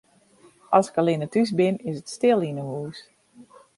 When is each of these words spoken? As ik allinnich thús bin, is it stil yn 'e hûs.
As 0.77 0.87
ik 0.89 0.99
allinnich 0.99 1.31
thús 1.33 1.51
bin, 1.59 1.75
is 1.89 1.95
it 2.01 2.13
stil 2.15 2.39
yn 2.49 2.59
'e 2.61 2.65
hûs. 2.71 2.99